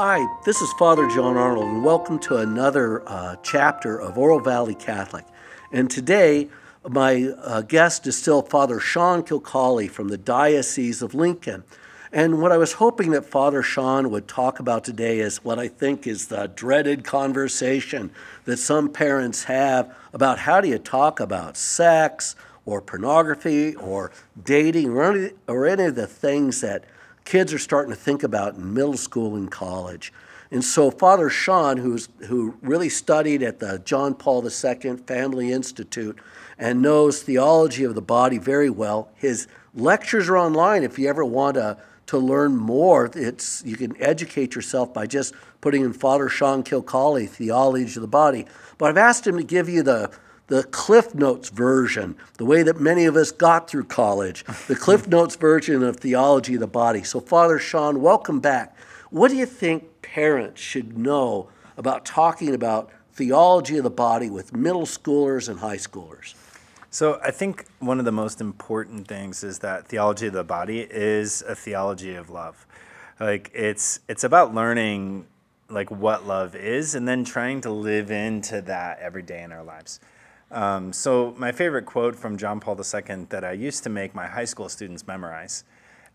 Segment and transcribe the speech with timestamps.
[0.00, 4.76] Hi, this is Father John Arnold, and welcome to another uh, chapter of Oral Valley
[4.76, 5.24] Catholic.
[5.72, 6.46] And today,
[6.88, 11.64] my uh, guest is still Father Sean Kilcawley from the Diocese of Lincoln.
[12.12, 15.66] And what I was hoping that Father Sean would talk about today is what I
[15.66, 18.12] think is the dreaded conversation
[18.44, 24.12] that some parents have about how do you talk about sex or pornography or
[24.44, 26.84] dating or any, or any of the things that
[27.28, 30.14] kids are starting to think about in middle school and college.
[30.50, 36.18] And so Father Sean, who's, who really studied at the John Paul II Family Institute
[36.58, 41.22] and knows theology of the body very well, his lectures are online if you ever
[41.22, 43.10] want to, to learn more.
[43.14, 48.08] It's, you can educate yourself by just putting in Father Sean Kilcawley, Theology of the
[48.08, 48.46] Body.
[48.78, 50.10] But I've asked him to give you the,
[50.48, 55.06] the Cliff Notes version, the way that many of us got through college, the Cliff
[55.06, 57.02] Notes version of theology of the body.
[57.02, 58.76] So, Father Sean, welcome back.
[59.10, 64.54] What do you think parents should know about talking about theology of the body with
[64.54, 66.34] middle schoolers and high schoolers?
[66.90, 70.80] So, I think one of the most important things is that theology of the body
[70.80, 72.66] is a theology of love.
[73.20, 75.26] Like it's it's about learning
[75.68, 79.62] like what love is and then trying to live into that every day in our
[79.62, 80.00] lives.
[80.50, 84.26] Um, so, my favorite quote from John Paul II that I used to make my
[84.26, 85.64] high school students memorize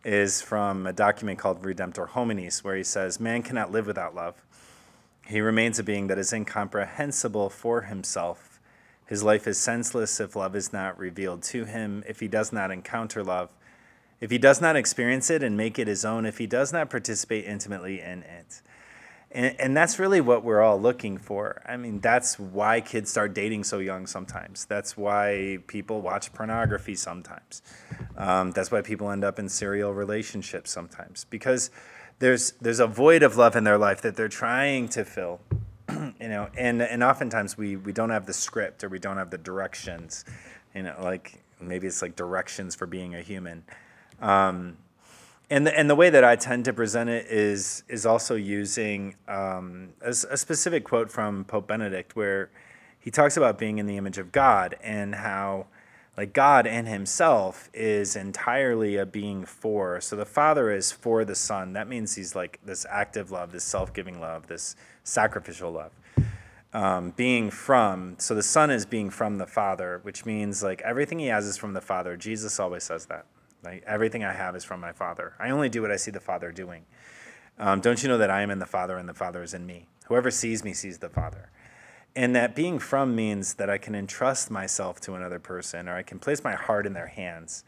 [0.03, 4.35] is from a document called Redemptor Hominis, where he says, Man cannot live without love.
[5.27, 8.59] He remains a being that is incomprehensible for himself.
[9.05, 12.71] His life is senseless if love is not revealed to him, if he does not
[12.71, 13.51] encounter love,
[14.19, 16.89] if he does not experience it and make it his own, if he does not
[16.89, 18.61] participate intimately in it.
[19.33, 21.61] And, and that's really what we're all looking for.
[21.65, 24.65] I mean, that's why kids start dating so young sometimes.
[24.65, 27.63] That's why people watch pornography sometimes.
[28.15, 31.71] Um, that's why people end up in serial relationships sometimes because
[32.19, 35.41] there's there's a void of love in their life that they're trying to fill.
[35.89, 39.31] you know, and and oftentimes we we don't have the script or we don't have
[39.31, 40.25] the directions.
[40.75, 43.63] You know, like maybe it's like directions for being a human.
[44.21, 44.77] Um,
[45.49, 49.15] and the, and the way that I tend to present it is is also using
[49.27, 52.49] um, a, a, specific quote from Pope Benedict where
[52.99, 55.67] he talks about being in the image of God and how
[56.15, 59.99] like God in himself is entirely a being for.
[59.99, 61.73] So the Father is for the Son.
[61.73, 65.91] That means he's like this active love, this self-giving love, this sacrificial love.
[66.71, 71.19] Um, being from, so the Son is being from the Father, which means like everything
[71.19, 72.15] he has is from the Father.
[72.15, 73.25] Jesus always says that.
[73.63, 75.33] Like everything I have is from my Father.
[75.39, 76.85] I only do what I see the Father doing.
[77.57, 79.65] Um, don't you know that I am in the Father and the Father is in
[79.65, 79.87] me?
[80.07, 81.49] Whoever sees me sees the Father.
[82.15, 86.03] And that being from means that I can entrust myself to another person or I
[86.03, 87.63] can place my heart in their hands.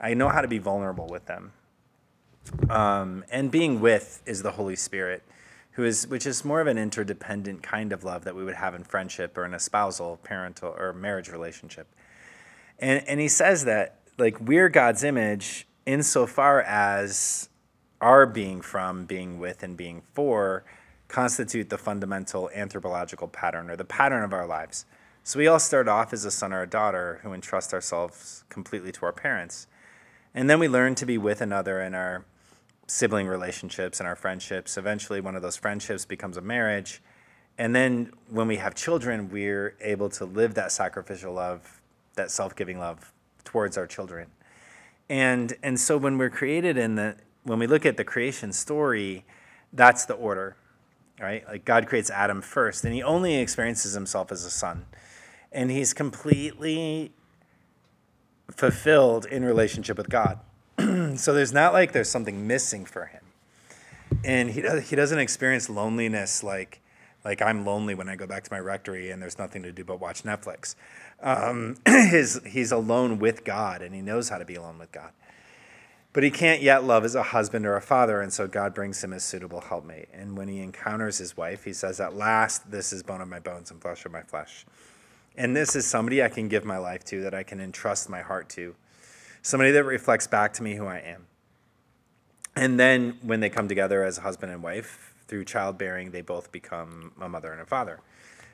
[0.00, 1.52] I know how to be vulnerable with them.
[2.70, 5.22] Um, and being with is the Holy Spirit,
[5.72, 8.74] who is which is more of an interdependent kind of love that we would have
[8.74, 11.86] in friendship or in a spousal, parental, or marriage relationship.
[12.78, 17.48] And and he says that like we're God's image insofar as
[18.00, 20.64] our being from, being with, and being for
[21.08, 24.84] constitute the fundamental anthropological pattern or the pattern of our lives.
[25.24, 28.92] So we all start off as a son or a daughter who entrust ourselves completely
[28.92, 29.66] to our parents.
[30.34, 32.24] And then we learn to be with another in our
[32.86, 34.78] sibling relationships and our friendships.
[34.78, 37.02] Eventually, one of those friendships becomes a marriage.
[37.58, 41.80] And then when we have children, we're able to live that sacrificial love,
[42.14, 43.12] that self giving love
[43.44, 44.28] towards our children.
[45.08, 49.24] And and so when we're created in the when we look at the creation story,
[49.72, 50.56] that's the order.
[51.20, 51.46] Right?
[51.46, 54.86] Like God creates Adam first, and he only experiences himself as a son.
[55.52, 57.12] And he's completely
[58.50, 60.38] fulfilled in relationship with God.
[61.16, 63.20] so there's not like there's something missing for him.
[64.24, 66.79] And he, he doesn't experience loneliness like
[67.24, 69.84] like I'm lonely when I go back to my rectory and there's nothing to do
[69.84, 70.74] but watch Netflix.
[71.22, 75.10] Um, his, he's alone with God and he knows how to be alone with God.
[76.12, 79.02] But he can't yet love as a husband or a father, and so God brings
[79.04, 80.08] him a suitable helpmate.
[80.12, 83.38] And when he encounters his wife, he says, At last, this is bone of my
[83.38, 84.66] bones and flesh of my flesh.
[85.36, 88.22] And this is somebody I can give my life to, that I can entrust my
[88.22, 88.74] heart to,
[89.42, 91.26] somebody that reflects back to me who I am.
[92.56, 96.50] And then when they come together as a husband and wife, through childbearing, they both
[96.50, 98.00] become a mother and a father.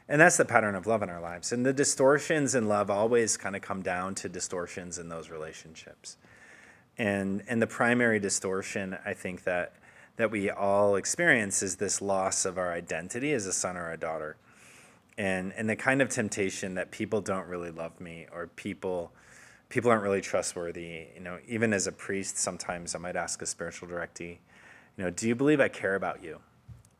[0.08, 1.50] And that's the pattern of love in our lives.
[1.50, 6.18] And the distortions in love always kind of come down to distortions in those relationships.
[6.98, 9.72] And, and the primary distortion, I think, that,
[10.16, 13.96] that we all experience is this loss of our identity as a son or a
[13.96, 14.36] daughter.
[15.18, 19.12] And, and the kind of temptation that people don't really love me or people
[19.68, 21.06] people aren't really trustworthy.
[21.14, 24.38] You know, even as a priest, sometimes I might ask a spiritual directee,
[24.96, 26.38] you know, do you believe I care about you?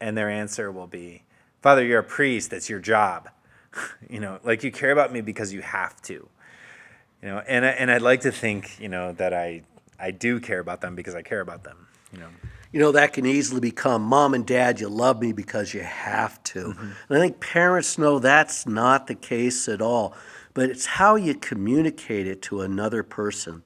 [0.01, 1.23] And their answer will be,
[1.63, 3.29] Father, you're a priest, That's your job.
[4.11, 6.29] you know, like you care about me because you have to.
[7.23, 9.63] You know, and, and I'd like to think, you know, that I,
[9.99, 12.29] I do care about them because I care about them, you know.
[12.73, 16.43] You know, that can easily become mom and dad, you love me because you have
[16.45, 16.65] to.
[16.65, 16.91] Mm-hmm.
[17.09, 20.15] And I think parents know that's not the case at all,
[20.53, 23.63] but it's how you communicate it to another person.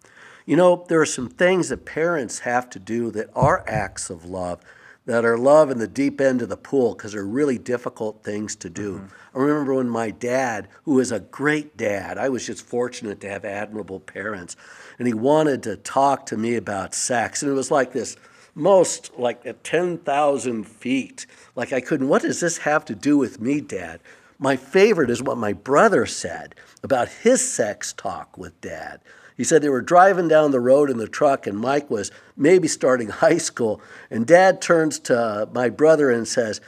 [0.46, 4.24] You know, there are some things that parents have to do that are acts of
[4.24, 4.60] love,
[5.06, 8.54] that are love in the deep end of the pool because they're really difficult things
[8.56, 8.98] to do.
[8.98, 9.38] Mm-hmm.
[9.38, 13.28] I remember when my dad, who was a great dad, I was just fortunate to
[13.28, 14.56] have admirable parents,
[14.98, 17.42] and he wanted to talk to me about sex.
[17.42, 18.16] And it was like this
[18.54, 21.26] most like at 10,000 feet.
[21.56, 24.00] Like I couldn't, what does this have to do with me, Dad?
[24.38, 29.00] My favorite is what my brother said about his sex talk with Dad.
[29.40, 32.68] He said they were driving down the road in the truck, and Mike was maybe
[32.68, 33.80] starting high school.
[34.10, 36.60] And dad turns to uh, my brother and says,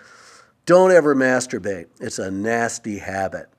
[0.64, 1.88] Don't ever masturbate.
[2.00, 3.50] It's a nasty habit.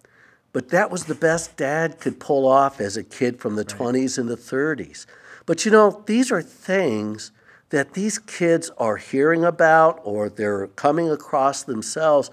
[0.51, 3.93] But that was the best dad could pull off as a kid from the right.
[3.93, 5.05] 20s and the 30s.
[5.45, 7.31] But you know, these are things
[7.69, 12.31] that these kids are hearing about or they're coming across themselves,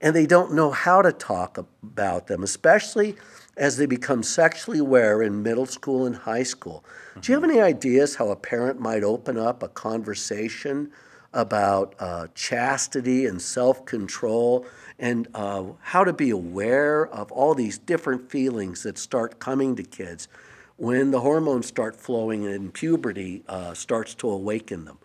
[0.00, 3.16] and they don't know how to talk about them, especially
[3.56, 6.84] as they become sexually aware in middle school and high school.
[7.10, 7.20] Mm-hmm.
[7.20, 10.90] Do you have any ideas how a parent might open up a conversation
[11.34, 14.66] about uh, chastity and self control
[14.98, 19.82] and uh, how to be aware of all these different feelings that start coming to
[19.82, 20.28] kids
[20.76, 24.98] when the hormones start flowing and puberty uh, starts to awaken them?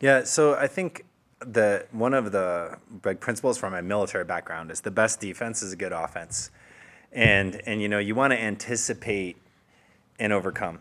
[0.00, 1.04] Yeah, so I think
[1.40, 5.72] that one of the like principles from my military background is the best defense is
[5.72, 6.50] a good offense
[7.12, 9.36] and and you know you want to anticipate
[10.18, 10.80] and overcome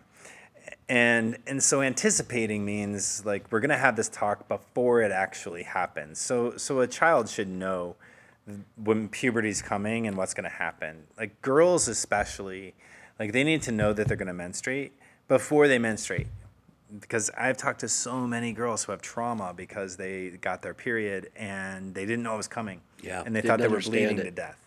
[0.88, 5.64] and and so anticipating means like we're going to have this talk before it actually
[5.64, 7.96] happens so so a child should know
[8.76, 12.74] when puberty's coming and what's going to happen like girls especially
[13.20, 14.92] like they need to know that they're going to menstruate
[15.28, 16.28] before they menstruate
[17.00, 21.32] because I've talked to so many girls who have trauma because they got their period
[21.36, 22.82] and they didn't know it was coming.
[23.02, 24.24] Yeah, and they thought they were bleeding it.
[24.24, 24.66] to death.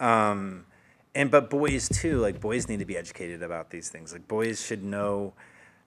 [0.00, 0.66] Um,
[1.14, 4.12] and but boys too like boys need to be educated about these things.
[4.12, 5.34] Like boys should know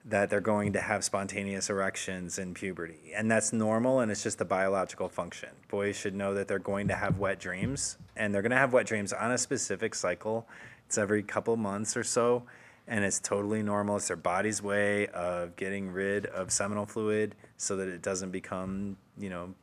[0.04, 4.40] that they're going to have spontaneous erections in puberty and that's normal and it's just
[4.40, 5.50] a biological function.
[5.68, 8.72] Boys should know that they're going to have wet dreams and they're going to have
[8.72, 10.46] wet dreams on a specific cycle.
[10.86, 12.44] It's every couple months or so
[12.86, 13.96] and it's totally normal.
[13.96, 18.96] It's their body's way of getting rid of seminal fluid so that it doesn't become
[19.18, 19.54] you know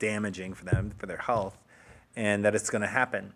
[0.00, 1.62] damaging for them for their health
[2.16, 3.32] and that it's going to happen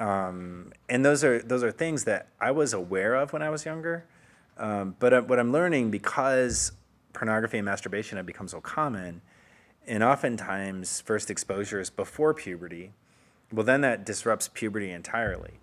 [0.00, 3.64] um, and those are those are things that I was aware of when I was
[3.64, 4.06] younger.
[4.56, 6.72] Um, but uh, what I'm learning because
[7.12, 9.20] pornography and masturbation have become so common,
[9.86, 12.92] and oftentimes first exposure is before puberty.
[13.52, 15.60] Well, then that disrupts puberty entirely,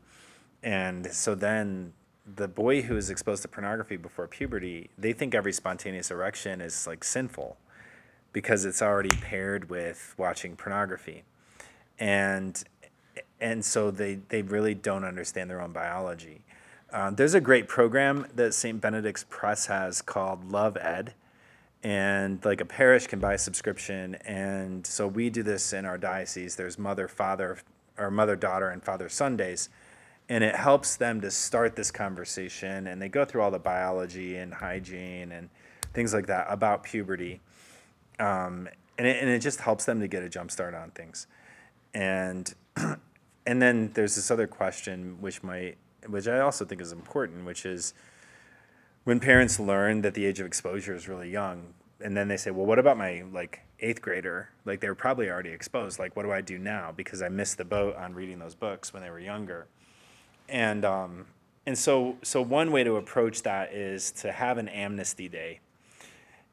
[0.62, 1.94] and so then
[2.36, 6.86] the boy who is exposed to pornography before puberty, they think every spontaneous erection is
[6.86, 7.58] like sinful
[8.34, 11.24] because it's already paired with watching pornography.
[11.98, 12.62] And
[13.40, 16.42] and so they, they really don't understand their own biology.
[16.92, 18.80] Um, there's a great program that St.
[18.80, 21.14] Benedict's Press has called Love Ed,
[21.84, 24.16] and like a parish can buy a subscription.
[24.26, 26.56] And so we do this in our diocese.
[26.56, 27.60] There's mother, father,
[27.98, 29.70] or mother, daughter, and father Sundays,
[30.30, 32.88] and it helps them to start this conversation.
[32.88, 35.50] And they go through all the biology and hygiene and
[35.94, 37.42] things like that about puberty,
[38.20, 41.28] um, and it, and it just helps them to get a jump start on things.
[41.94, 42.54] And
[43.48, 47.66] and then there's this other question which might which I also think is important, which
[47.66, 47.94] is
[49.04, 52.52] when parents learn that the age of exposure is really young, and then they say,
[52.52, 54.50] "Well, what about my like eighth grader?
[54.66, 55.98] Like they were probably already exposed.
[55.98, 58.94] Like, what do I do now because I missed the boat on reading those books
[58.94, 59.68] when they were younger?"
[60.50, 61.26] And um,
[61.66, 65.62] and so so one way to approach that is to have an amnesty day.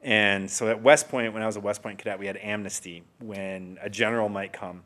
[0.01, 3.03] And so at West Point, when I was a West Point cadet, we had amnesty
[3.19, 4.83] when a general might come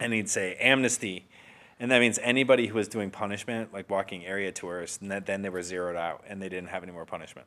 [0.00, 1.26] and he'd say amnesty.
[1.78, 5.42] And that means anybody who was doing punishment like walking area tours and that then
[5.42, 7.46] they were zeroed out and they didn't have any more punishment.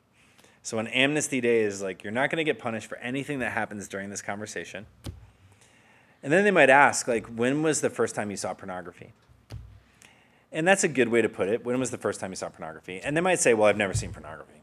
[0.61, 3.53] So an amnesty day is like you're not going to get punished for anything that
[3.53, 4.85] happens during this conversation.
[6.21, 9.13] And then they might ask like when was the first time you saw pornography?
[10.51, 11.63] And that's a good way to put it.
[11.63, 12.99] When was the first time you saw pornography?
[12.99, 14.61] And they might say well i've never seen pornography.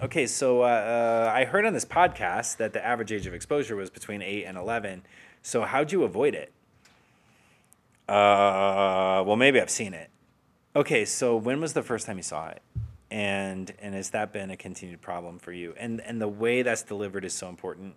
[0.00, 3.76] Okay so uh, uh, i heard on this podcast that the average age of exposure
[3.76, 5.02] was between 8 and 11
[5.42, 6.52] so how'd you avoid it
[8.08, 10.10] uh, well, maybe I've seen it.
[10.76, 12.62] Okay, so when was the first time you saw it?
[13.10, 15.74] And and has that been a continued problem for you?
[15.78, 17.94] And and the way that's delivered is so important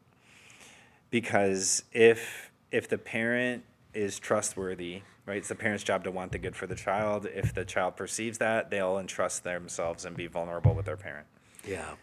[1.09, 5.37] because if if the parent is trustworthy, right?
[5.37, 7.25] It's the parent's job to want the good for the child.
[7.25, 11.27] If the child perceives that, they'll entrust themselves and be vulnerable with their parent.
[11.67, 11.95] Yeah.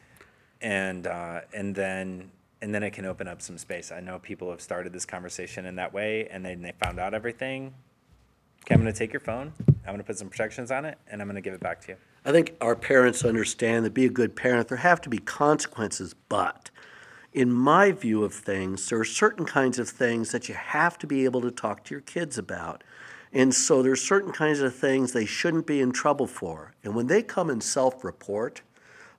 [0.60, 2.30] And uh, and then
[2.60, 3.92] and then it can open up some space.
[3.92, 7.14] I know people have started this conversation in that way, and then they found out
[7.14, 7.74] everything.
[8.64, 9.52] Okay, I'm going to take your phone.
[9.68, 11.82] I'm going to put some protections on it, and I'm going to give it back
[11.82, 11.96] to you.
[12.24, 16.14] I think our parents understand that be a good parent, there have to be consequences,
[16.30, 16.70] but
[17.34, 21.06] in my view of things, there are certain kinds of things that you have to
[21.06, 22.82] be able to talk to your kids about.
[23.34, 26.72] And so there's certain kinds of things they shouldn't be in trouble for.
[26.82, 28.62] And when they come and self-report,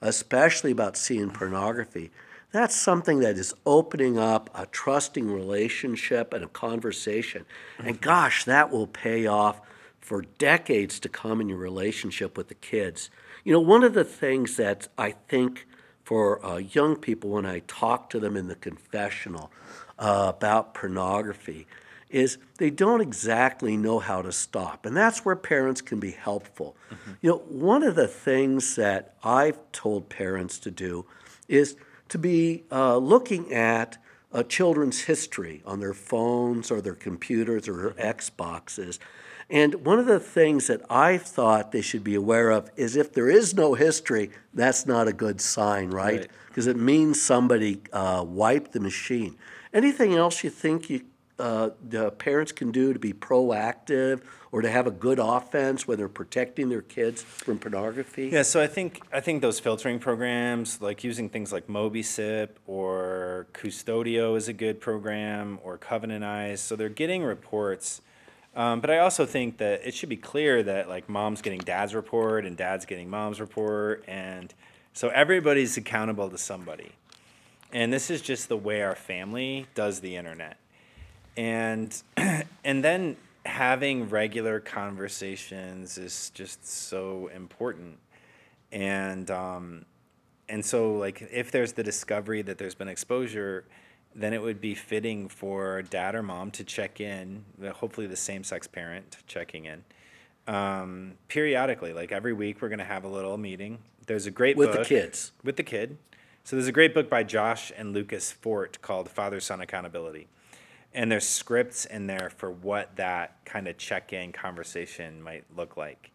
[0.01, 2.09] especially about seeing pornography,
[2.55, 7.45] that's something that is opening up a trusting relationship and a conversation.
[7.79, 9.61] And gosh, that will pay off
[9.99, 13.09] for decades to come in your relationship with the kids.
[13.43, 15.67] You know, one of the things that I think
[16.03, 19.51] for uh, young people when I talk to them in the confessional
[19.97, 21.67] uh, about pornography
[22.09, 24.85] is they don't exactly know how to stop.
[24.85, 26.75] And that's where parents can be helpful.
[26.91, 27.11] Mm-hmm.
[27.21, 31.05] You know, one of the things that I've told parents to do
[31.47, 31.75] is
[32.09, 33.97] to be uh, looking at
[34.31, 38.99] a children's history on their phones or their computers or their Xboxes.
[39.49, 43.13] And one of the things that I thought they should be aware of is if
[43.13, 46.27] there is no history, that's not a good sign, right?
[46.47, 46.75] Because right.
[46.75, 49.37] it means somebody uh, wiped the machine.
[49.73, 51.01] Anything else you think you
[51.37, 55.97] uh, the parents can do to be proactive or to have a good offense when
[55.97, 58.29] they're protecting their kids from pornography?
[58.29, 63.47] Yeah, so I think I think those filtering programs, like using things like Mobicip or
[63.53, 66.61] Qustodio, is a good program, or Covenant Eyes.
[66.61, 68.01] So they're getting reports.
[68.55, 71.93] Um, but I also think that it should be clear that like mom's getting dad's
[71.93, 74.53] report and dad's getting mom's report, and
[74.93, 76.93] so everybody's accountable to somebody.
[77.73, 80.57] And this is just the way our family does the internet
[81.37, 82.01] and
[82.63, 87.97] and then having regular conversations is just so important.
[88.71, 89.85] And um,
[90.49, 93.65] and so like if there's the discovery that there's been exposure
[94.17, 98.45] then it would be fitting for dad or mom to check in hopefully the same
[98.45, 99.83] sex parent checking in
[100.47, 101.93] um, periodically.
[101.93, 103.79] Like every week we're going to have a little meeting.
[104.07, 105.31] There's a great with book the kids.
[105.43, 105.97] With the kid.
[106.43, 110.27] So there's a great book by josh and lucas fort called father son accountability
[110.95, 116.11] and there's scripts in there for what that kind of check-in conversation might look like.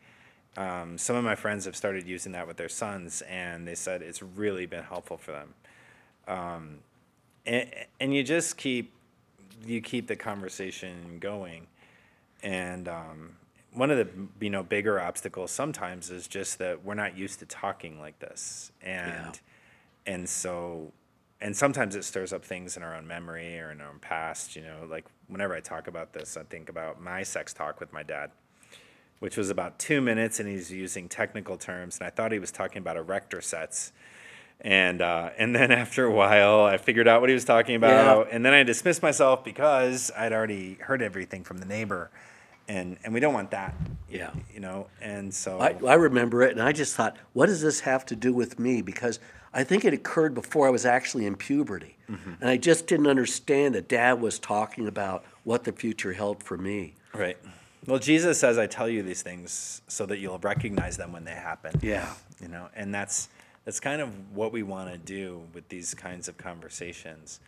[0.56, 4.02] Um, some of my friends have started using that with their sons, and they said
[4.02, 5.54] it's really been helpful for them.
[6.26, 6.78] Um,
[7.46, 7.68] and,
[8.00, 8.92] and you just keep
[9.66, 11.66] you keep the conversation going,
[12.42, 13.36] and um,
[13.74, 14.08] one of the
[14.42, 18.72] you know bigger obstacles sometimes is just that we're not used to talking like this,
[18.82, 19.38] and
[20.06, 20.14] yeah.
[20.14, 20.92] and so
[21.40, 24.56] and sometimes it stirs up things in our own memory or in our own past.
[24.56, 27.92] You know, like whenever I talk about this, I think about my sex talk with
[27.92, 28.30] my dad,
[29.20, 32.50] which was about two minutes, and he's using technical terms, and I thought he was
[32.50, 33.92] talking about erector sets.
[34.60, 38.26] And uh, and then after a while, I figured out what he was talking about,
[38.26, 38.34] yeah.
[38.34, 42.10] and then I dismissed myself because I'd already heard everything from the neighbor,
[42.68, 43.74] and and we don't want that.
[44.10, 47.62] Yeah, you know, and so I, I remember it, and I just thought, what does
[47.62, 48.82] this have to do with me?
[48.82, 49.18] Because
[49.52, 51.96] I think it occurred before I was actually in puberty.
[52.08, 52.34] Mm-hmm.
[52.40, 56.56] And I just didn't understand that dad was talking about what the future held for
[56.56, 56.94] me.
[57.14, 57.36] Right.
[57.86, 61.32] Well, Jesus says, I tell you these things so that you'll recognize them when they
[61.32, 61.72] happen.
[61.82, 62.12] Yeah.
[62.40, 63.28] You know, and that's
[63.64, 67.40] that's kind of what we want to do with these kinds of conversations.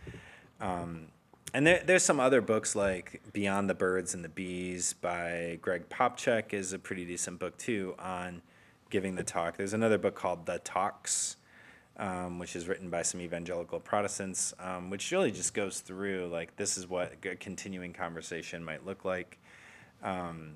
[0.61, 1.07] Um,
[1.55, 5.89] and there, there's some other books like Beyond the Birds and the Bees by Greg
[5.89, 8.43] Popcak is a pretty decent book too on
[8.91, 9.57] giving the talk.
[9.57, 11.37] There's another book called The Talks
[11.97, 16.57] um, which is written by some evangelical Protestants, um, which really just goes through like
[16.57, 19.39] this is what a continuing conversation might look like.
[20.03, 20.55] Um,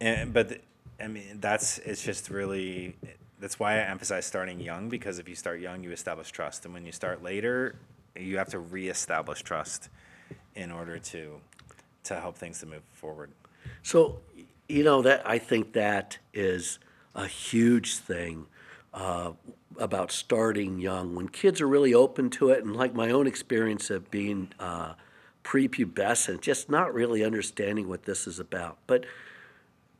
[0.00, 0.60] and but the,
[1.00, 2.96] I mean that's it's just really
[3.38, 6.74] that's why I emphasize starting young because if you start young, you establish trust, and
[6.74, 7.74] when you start later,
[8.16, 9.88] you have to reestablish trust
[10.54, 11.40] in order to
[12.04, 13.30] to help things to move forward.
[13.82, 14.20] So,
[14.68, 16.78] you know that I think that is
[17.14, 18.46] a huge thing.
[18.94, 19.32] Uh,
[19.76, 23.90] about starting young when kids are really open to it, and like my own experience
[23.90, 24.94] of being uh,
[25.42, 28.78] prepubescent, just not really understanding what this is about.
[28.86, 29.04] But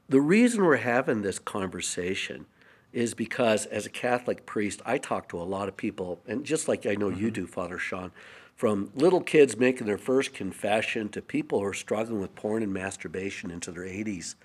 [0.08, 2.46] the reason we're having this conversation
[2.92, 6.68] is because as a Catholic priest, I talk to a lot of people, and just
[6.68, 7.20] like I know mm-hmm.
[7.20, 8.12] you do, Father Sean,
[8.54, 12.72] from little kids making their first confession to people who are struggling with porn and
[12.72, 14.36] masturbation into their 80s.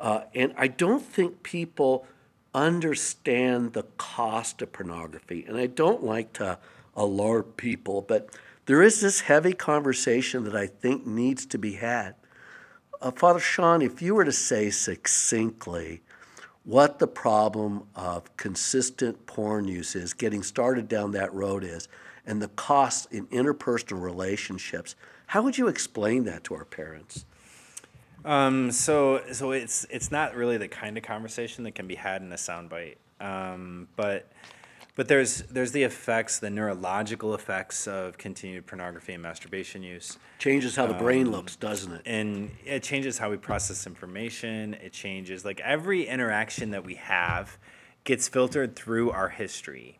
[0.00, 2.06] Uh, and I don't think people
[2.54, 5.44] understand the cost of pornography.
[5.46, 6.58] And I don't like to
[6.94, 8.30] alarm people, but
[8.66, 12.14] there is this heavy conversation that I think needs to be had.
[13.00, 16.00] Uh, Father Sean, if you were to say succinctly
[16.64, 21.88] what the problem of consistent porn use is, getting started down that road is,
[22.24, 24.96] and the costs in interpersonal relationships,
[25.26, 27.26] how would you explain that to our parents?
[28.24, 32.22] Um, so so it's it's not really the kind of conversation that can be had
[32.22, 32.96] in a soundbite.
[33.20, 34.30] Um, but
[34.96, 40.18] but there's there's the effects, the neurological effects of continued pornography and masturbation use.
[40.38, 42.02] Changes how the brain looks, doesn't it?
[42.06, 47.58] and it changes how we process information it changes like every interaction that we have
[48.04, 49.98] gets filtered through our history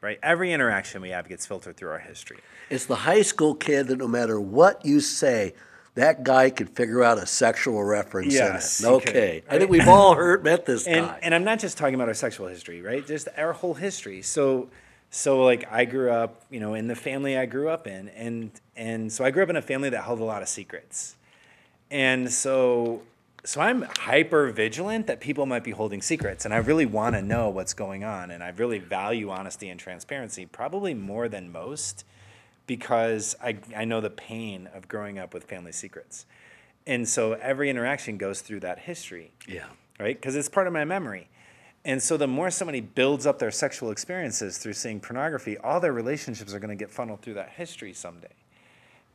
[0.00, 2.38] right every interaction we have gets filtered through our history
[2.70, 5.52] It's the high school kid that no matter what you say,
[5.94, 8.90] that guy could figure out a sexual reference Yes, in it.
[9.04, 9.42] could, Okay.
[9.50, 11.18] I think we've all heard met this and guy.
[11.22, 14.68] and i'm not just talking about our sexual history right just our whole history so
[15.10, 18.50] so like i grew up you know in the family i grew up in and
[18.76, 21.16] and so i grew up in a family that held a lot of secrets
[21.90, 23.02] and so
[23.44, 27.20] so i'm hyper vigilant that people might be holding secrets and i really want to
[27.20, 32.04] know what's going on and i really value honesty and transparency probably more than most
[32.76, 36.26] because i i know the pain of growing up with family secrets
[36.86, 39.66] and so every interaction goes through that history yeah.
[40.00, 40.16] right?
[40.20, 41.28] Because it's part of my memory.
[41.84, 45.92] And so the more somebody builds up their sexual experiences through seeing pornography, all their
[45.92, 48.28] relationships are going to get funneled through that history someday.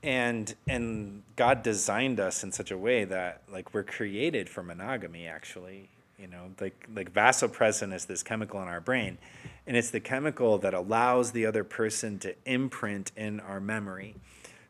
[0.04, 5.28] And and God designed us in such a way that like we're created for monogamy
[5.28, 5.90] actually.
[6.18, 9.20] You know, like like vasopressin is this chemical in our brain,
[9.68, 14.16] and it's the chemical that allows the other person to imprint in our memory.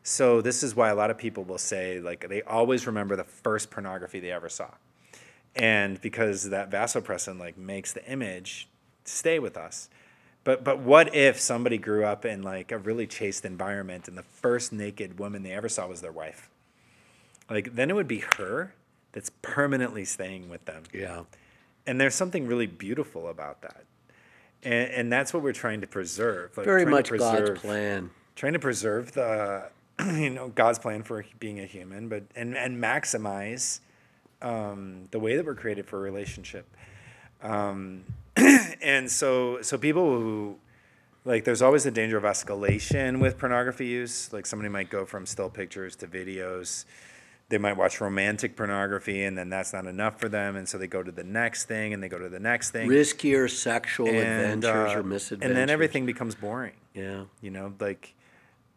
[0.02, 3.24] So this is why a lot of people will say like they always remember the
[3.24, 4.68] first pornography they ever saw.
[5.56, 8.68] And because that vasopressin like makes the image
[9.04, 9.88] stay with us.
[10.44, 14.22] But but what if somebody grew up in like a really chaste environment and the
[14.22, 16.50] first naked woman they ever saw was their wife?
[17.48, 18.74] Like then it would be her
[19.18, 21.22] that's permanently staying with them Yeah.
[21.86, 23.84] and there's something really beautiful about that
[24.62, 27.58] and, and that's what we're trying to preserve like Very trying to much God's preserve-
[27.58, 28.10] plan.
[28.36, 29.70] trying to preserve the
[30.06, 33.80] you know God's plan for being a human, but and and maximize
[34.40, 36.66] um, the way that we're created for a relationship.
[37.42, 38.04] Um,
[38.36, 40.56] and so so people who
[41.24, 44.32] like there's always the danger of escalation with pornography use.
[44.32, 46.84] Like somebody might go from still pictures to videos.
[47.50, 50.86] They might watch romantic pornography and then that's not enough for them, and so they
[50.86, 52.88] go to the next thing and they go to the next thing.
[52.88, 55.48] Riskier sexual and, adventures uh, or misadventures.
[55.48, 56.74] and then everything becomes boring.
[56.92, 57.24] Yeah.
[57.40, 58.14] You know, like,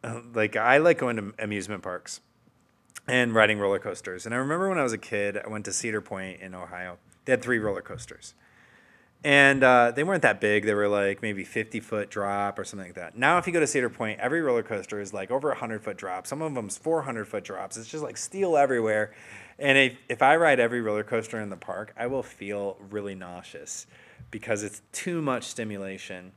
[0.04, 2.22] uh, like I like going to amusement parks
[3.08, 4.26] and riding roller coasters.
[4.26, 6.98] And I remember when I was a kid, I went to Cedar Point in Ohio.
[7.26, 8.34] They had three roller coasters,
[9.24, 10.66] and uh, they weren't that big.
[10.66, 13.18] They were like maybe fifty foot drop or something like that.
[13.18, 15.98] Now, if you go to Cedar Point, every roller coaster is like over hundred foot
[15.98, 16.26] drop.
[16.26, 17.78] Some of them's four hundred foot drops.
[17.78, 19.14] It's just like steel everywhere.
[19.60, 23.14] And if, if I ride every roller coaster in the park, I will feel really
[23.14, 23.86] nauseous
[24.32, 26.32] because it's too much stimulation.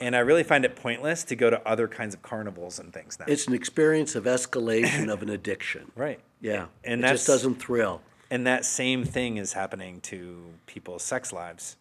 [0.00, 3.18] And I really find it pointless to go to other kinds of carnivals and things
[3.18, 3.26] now.
[3.28, 5.90] It's an experience of escalation of an addiction.
[5.96, 6.20] right.
[6.40, 6.66] Yeah.
[6.84, 8.00] And that just doesn't thrill.
[8.30, 11.76] And that same thing is happening to people's sex lives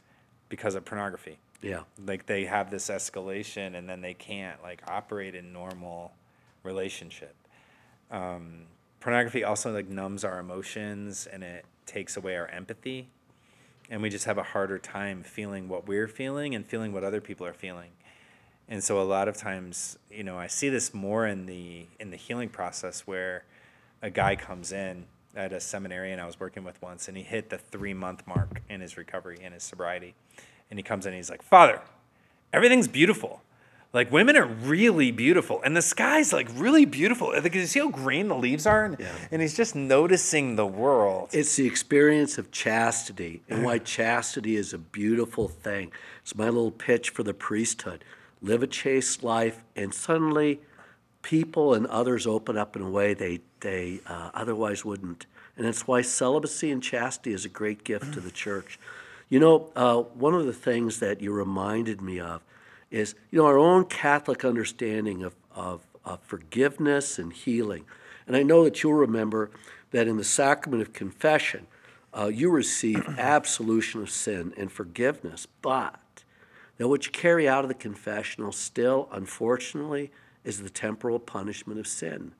[0.49, 1.39] because of pornography.
[1.61, 1.81] Yeah.
[2.05, 6.13] Like they have this escalation and then they can't like operate in normal
[6.63, 7.35] relationship.
[8.11, 8.63] Um,
[8.99, 13.09] pornography also like numbs our emotions and it takes away our empathy.
[13.89, 17.21] And we just have a harder time feeling what we're feeling and feeling what other
[17.21, 17.91] people are feeling.
[18.69, 22.11] And so a lot of times, you know, I see this more in the in
[22.11, 23.45] the healing process where
[24.01, 25.05] a guy comes in
[25.37, 28.61] at a seminarian I was working with once and he hit the three month mark
[28.69, 30.15] in his recovery in his sobriety.
[30.69, 31.81] And he comes in and he's like, Father,
[32.51, 33.41] everything's beautiful.
[33.93, 37.29] Like women are really beautiful, and the sky's like really beautiful.
[37.31, 39.15] Like, you see how green the leaves are, and, Yeah.
[39.31, 41.29] and he's just noticing the world.
[41.31, 45.93] It's the experience of chastity and why chastity is a beautiful thing.
[46.21, 48.03] It's my little pitch for the priesthood.
[48.41, 50.59] Live a chaste life, and suddenly
[51.27, 55.25] people and others open up in a way they, they uh, otherwise wouldn't.
[55.57, 58.79] And that's why celibacy and chastity is a great gift to the church.
[59.27, 62.41] You know, uh, one of the things that you reminded me of
[62.91, 67.83] is, you know, our own Catholic understanding of, of, of forgiveness and healing.
[68.25, 69.51] And I know that you'll remember
[69.91, 71.67] that in the sacrament of confession,
[72.17, 76.23] uh, you receive absolution of sin and forgiveness, but
[76.77, 80.09] that what you carry out of the confessional still, unfortunately,
[80.47, 82.31] is the temporal punishment of sin.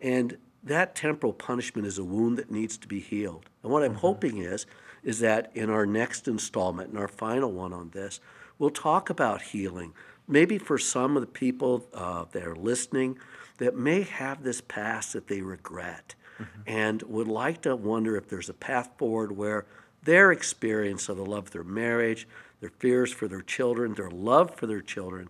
[0.00, 3.46] And that temporal punishment is a wound that needs to be healed.
[3.64, 4.64] And what I'm hoping is,
[5.02, 8.20] is that in our next installment, in our final one on this,
[8.60, 9.92] we'll talk about healing
[10.28, 13.18] maybe for some of the people uh, that are listening
[13.56, 16.60] that may have this past that they regret mm-hmm.
[16.66, 19.66] and would like to wonder if there's a path forward where
[20.04, 22.28] their experience of the love of their marriage,
[22.60, 25.28] their fears for their children, their love for their children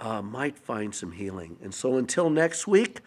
[0.00, 1.56] uh, might find some healing.
[1.62, 3.00] And so until next week,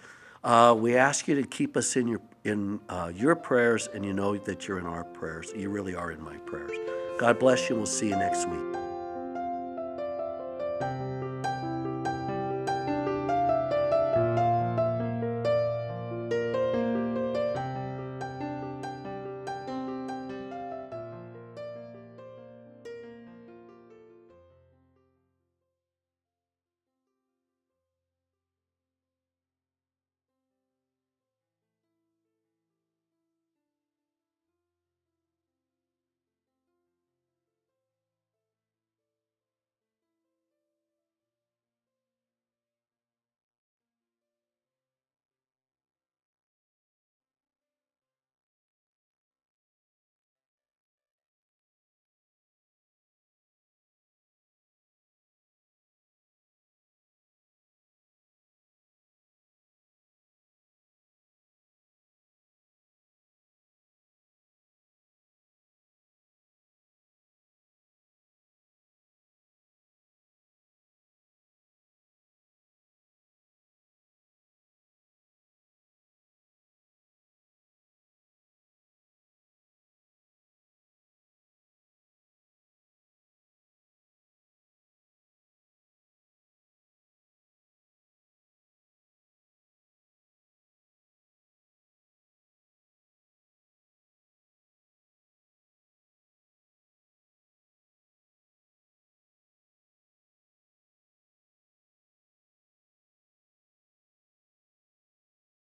[0.44, 4.12] uh, we ask you to keep us in your in uh, your prayers, and you
[4.12, 5.54] know that you're in our prayers.
[5.56, 6.78] You really are in my prayers.
[7.18, 8.83] God bless you, and we'll see you next week.